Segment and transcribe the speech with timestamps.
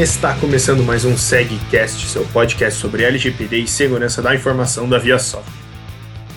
[0.00, 5.52] Está começando mais um SegCast, seu podcast sobre LGPD e segurança da informação da ViaSoft.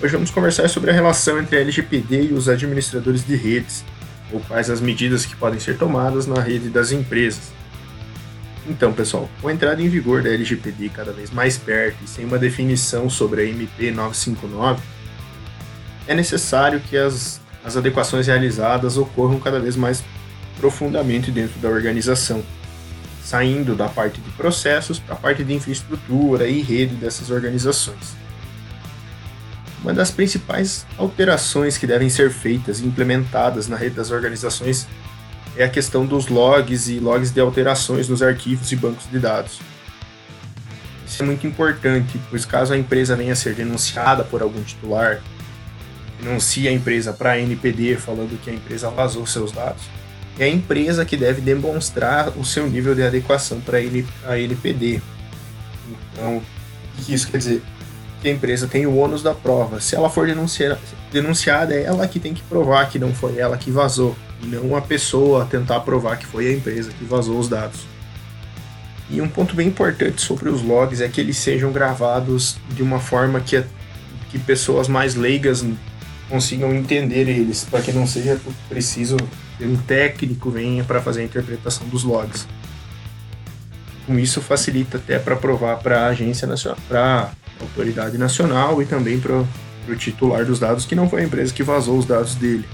[0.00, 3.84] Hoje vamos conversar sobre a relação entre a LGPD e os administradores de redes,
[4.32, 7.50] ou quais as medidas que podem ser tomadas na rede das empresas.
[8.64, 12.24] Então, pessoal, com a entrada em vigor da LGPD cada vez mais perto e sem
[12.24, 14.80] uma definição sobre a MP 959,
[16.06, 20.04] é necessário que as, as adequações realizadas ocorram cada vez mais
[20.60, 22.44] profundamente dentro da organização
[23.28, 28.16] saindo da parte de processos para a parte de infraestrutura e rede dessas organizações.
[29.82, 34.88] Uma das principais alterações que devem ser feitas e implementadas na rede das organizações
[35.58, 39.60] é a questão dos logs e logs de alterações nos arquivos e bancos de dados.
[41.06, 45.20] Isso é muito importante, pois caso a empresa venha a ser denunciada por algum titular,
[46.18, 49.82] denuncia a empresa para a NPD falando que a empresa vazou seus dados,
[50.38, 55.00] é a empresa que deve demonstrar o seu nível de adequação para a NPD.
[56.12, 56.42] Então, o
[57.02, 57.62] que isso quer dizer?
[58.22, 59.80] Que a empresa tem o ônus da prova.
[59.80, 60.26] Se ela for
[61.12, 64.76] denunciada, é ela que tem que provar que não foi ela que vazou, e não
[64.76, 67.80] a pessoa tentar provar que foi a empresa que vazou os dados.
[69.10, 73.00] E um ponto bem importante sobre os logs é que eles sejam gravados de uma
[73.00, 73.64] forma que,
[74.30, 75.64] que pessoas mais leigas
[76.28, 78.38] consigam entender eles, para que não seja
[78.68, 79.16] preciso
[79.66, 82.46] um técnico venha para fazer a interpretação dos logs.
[84.06, 88.86] Com isso facilita até para provar para a agência nacional, para a autoridade nacional e
[88.86, 92.34] também para o titular dos dados que não foi a empresa que vazou os dados
[92.34, 92.64] dele.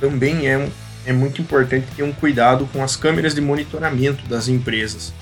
[0.00, 0.68] Também é,
[1.06, 5.12] é muito importante ter um cuidado com as câmeras de monitoramento das empresas,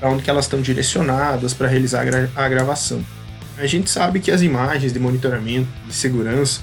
[0.00, 3.04] para onde elas estão direcionadas para realizar a gravação.
[3.56, 6.62] A gente sabe que as imagens de monitoramento de segurança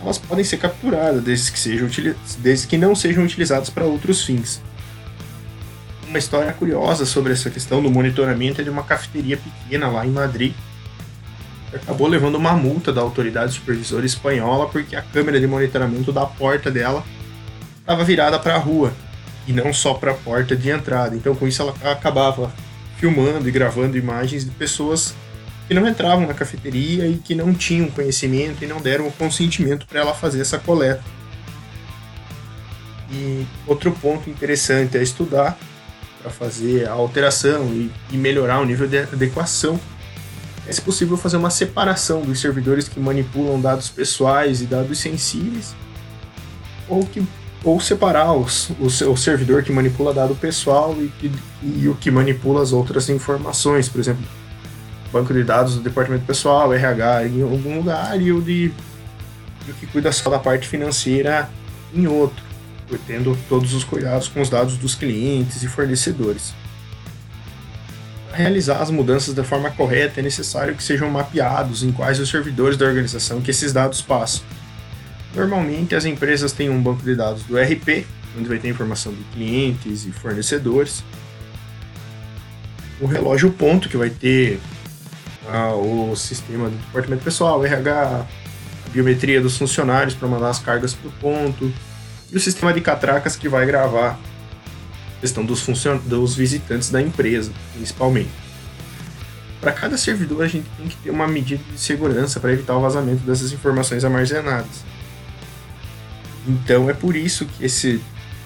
[0.00, 1.88] elas podem ser capturadas desde que, sejam
[2.38, 4.60] desde que não sejam utilizadas para outros fins.
[6.08, 10.10] Uma história curiosa sobre essa questão do monitoramento é de uma cafeteria pequena lá em
[10.10, 10.54] Madrid,
[11.70, 16.24] que acabou levando uma multa da autoridade supervisora espanhola porque a câmera de monitoramento da
[16.24, 17.04] porta dela
[17.80, 18.92] estava virada para a rua
[19.46, 21.14] e não só para a porta de entrada.
[21.16, 22.52] Então, com isso, ela acabava
[22.96, 25.14] filmando e gravando imagens de pessoas
[25.66, 29.86] que não entravam na cafeteria e que não tinham conhecimento e não deram o consentimento
[29.86, 31.02] para ela fazer essa coleta.
[33.10, 35.58] E outro ponto interessante é estudar
[36.20, 39.78] para fazer a alteração e, e, melhorar o nível de adequação.
[40.66, 45.74] É se possível fazer uma separação dos servidores que manipulam dados pessoais e dados sensíveis,
[46.88, 47.24] ou que
[47.64, 52.12] ou separar os, o, o servidor que manipula dado pessoal e, e, e o que
[52.12, 54.24] manipula as outras informações, por exemplo,
[55.12, 58.72] banco de dados do departamento pessoal, RH em algum lugar e o de
[59.68, 61.50] o que cuida só da parte financeira
[61.92, 62.42] em outro,
[63.06, 66.54] tendo todos os cuidados com os dados dos clientes e fornecedores.
[68.28, 72.28] Para realizar as mudanças da forma correta, é necessário que sejam mapeados em quais os
[72.28, 74.42] servidores da organização que esses dados passam.
[75.34, 78.06] Normalmente, as empresas têm um banco de dados do RP,
[78.38, 81.02] onde vai ter informação de clientes e fornecedores.
[83.00, 84.60] O relógio ponto, que vai ter
[85.74, 88.26] o sistema do departamento pessoal, RH,
[88.86, 91.72] a biometria dos funcionários para mandar as cargas por ponto,
[92.30, 94.18] e o sistema de catracas que vai gravar
[95.16, 95.98] a questão dos, funcion...
[95.98, 98.30] dos visitantes da empresa, principalmente.
[99.60, 102.80] Para cada servidor, a gente tem que ter uma medida de segurança para evitar o
[102.80, 104.84] vazamento dessas informações armazenadas.
[106.46, 108.00] Então é por isso que esse,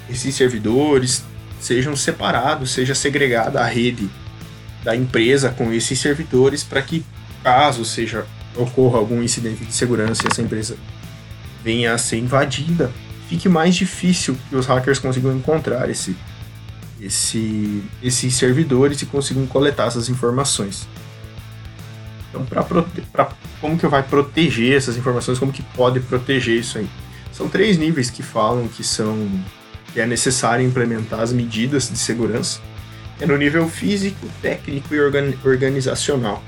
[0.08, 1.24] esses servidores
[1.60, 4.08] sejam separados, seja segregada a rede
[4.82, 7.04] da empresa com esses servidores para que,
[7.42, 8.26] caso seja
[8.56, 10.76] ocorra algum incidente de segurança e essa empresa
[11.62, 12.90] venha a ser invadida,
[13.28, 16.16] fique mais difícil que os hackers consigam encontrar esse,
[17.00, 20.88] esse, esses servidores e consigam coletar essas informações.
[22.28, 23.28] Então, para
[23.60, 26.88] como que vai proteger essas informações, como que pode proteger isso aí?
[27.32, 29.28] São três níveis que falam que são
[29.92, 32.60] que é necessário implementar as medidas de segurança
[33.20, 35.00] é no nível físico, técnico e
[35.44, 36.42] organizacional.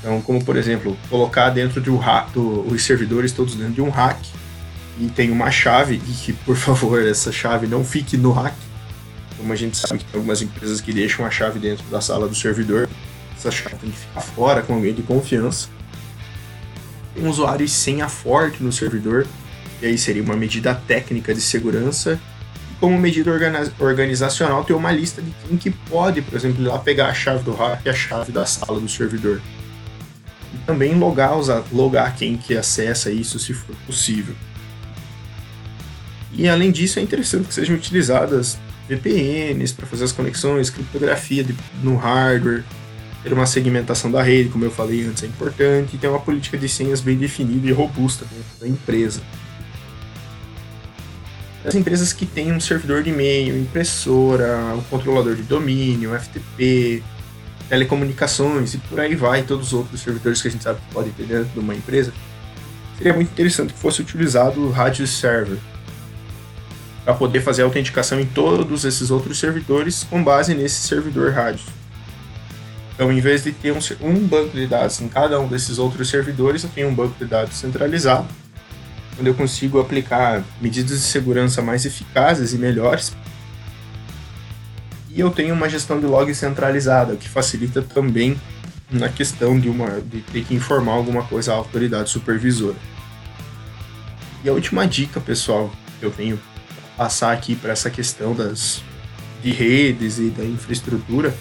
[0.00, 3.82] Então, como por exemplo, colocar dentro de um rack, do, os servidores todos dentro de
[3.82, 4.20] um rack
[4.98, 8.56] e tem uma chave e que, por favor, essa chave não fique no rack.
[9.36, 12.26] Como a gente sabe que tem algumas empresas que deixam a chave dentro da sala
[12.28, 12.88] do servidor,
[13.36, 15.68] essa chave tem que ficar fora com alguém de confiança.
[17.16, 19.26] Um usuário e senha forte no servidor,
[19.80, 22.18] e aí seria uma medida técnica de segurança
[22.80, 23.30] como medida
[23.78, 27.42] organizacional, ter uma lista de quem que pode, por exemplo, ir lá pegar a chave
[27.42, 29.40] do rack e a chave da sala do servidor.
[30.54, 31.32] E também logar,
[31.72, 34.34] logar quem que acessa isso, se for possível.
[36.32, 38.58] E além disso, é interessante que sejam utilizadas
[38.88, 42.64] VPNs para fazer as conexões, criptografia de, no hardware,
[43.22, 46.56] ter uma segmentação da rede, como eu falei antes, é importante, e ter uma política
[46.56, 49.20] de senhas bem definida e robusta dentro da empresa.
[51.64, 57.02] As empresas que têm um servidor de e-mail, impressora, um controlador de domínio, FTP,
[57.68, 61.12] telecomunicações e por aí vai, todos os outros servidores que a gente sabe que podem
[61.12, 62.12] ter dentro de uma empresa,
[62.96, 65.58] seria muito interessante que fosse utilizado o rádio server
[67.04, 71.64] para poder fazer a autenticação em todos esses outros servidores com base nesse servidor rádio.
[72.94, 76.10] Então, em vez de ter um, um banco de dados em cada um desses outros
[76.10, 78.26] servidores, eu tenho um banco de dados centralizado,
[79.18, 83.16] onde eu consigo aplicar medidas de segurança mais eficazes e melhores.
[85.10, 88.40] E eu tenho uma gestão de log centralizada, o que facilita também
[88.90, 92.76] na questão de, uma, de ter que informar alguma coisa à autoridade supervisora.
[94.44, 96.38] E a última dica, pessoal, que eu tenho
[96.96, 98.82] passar aqui para essa questão das
[99.42, 101.34] de redes e da infraestrutura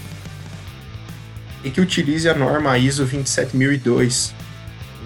[1.64, 4.47] e que utilize a norma ISO 27002, onde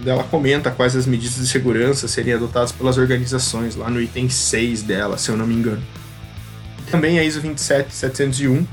[0.05, 4.83] ela comenta quais as medidas de segurança seriam adotadas pelas organizações, lá no item 6
[4.83, 5.83] dela, se eu não me engano.
[6.89, 8.65] Também a ISO 27701,